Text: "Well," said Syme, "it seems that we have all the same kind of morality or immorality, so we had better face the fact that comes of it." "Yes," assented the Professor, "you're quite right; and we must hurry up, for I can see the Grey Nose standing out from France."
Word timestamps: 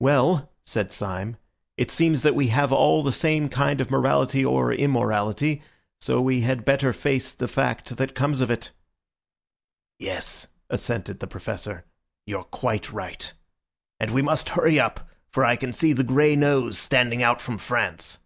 "Well," 0.00 0.50
said 0.66 0.90
Syme, 0.90 1.36
"it 1.76 1.92
seems 1.92 2.22
that 2.22 2.34
we 2.34 2.48
have 2.48 2.72
all 2.72 3.04
the 3.04 3.12
same 3.12 3.48
kind 3.48 3.80
of 3.80 3.92
morality 3.92 4.44
or 4.44 4.72
immorality, 4.72 5.62
so 6.00 6.20
we 6.20 6.40
had 6.40 6.64
better 6.64 6.92
face 6.92 7.32
the 7.32 7.46
fact 7.46 7.96
that 7.96 8.12
comes 8.16 8.40
of 8.40 8.50
it." 8.50 8.72
"Yes," 10.00 10.48
assented 10.68 11.20
the 11.20 11.28
Professor, 11.28 11.84
"you're 12.26 12.42
quite 12.42 12.90
right; 12.92 13.32
and 14.00 14.10
we 14.10 14.20
must 14.20 14.48
hurry 14.48 14.80
up, 14.80 15.08
for 15.30 15.44
I 15.44 15.54
can 15.54 15.72
see 15.72 15.92
the 15.92 16.02
Grey 16.02 16.34
Nose 16.34 16.76
standing 16.76 17.22
out 17.22 17.40
from 17.40 17.56
France." 17.56 18.18